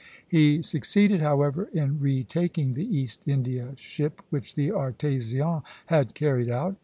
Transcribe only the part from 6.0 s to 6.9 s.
carried out.